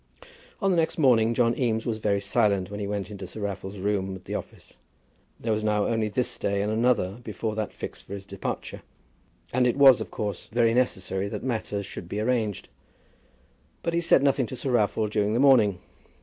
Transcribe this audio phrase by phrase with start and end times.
[0.63, 3.77] On the next morning John Eames was very silent when he went into Sir Raffle's
[3.77, 4.75] room at the office.
[5.39, 8.81] There was now only this day and another before that fixed for his departure,
[9.53, 12.67] and it was of course very necessary that matters should be arranged.
[13.83, 15.77] But he said nothing to Sir Raffle during the morning.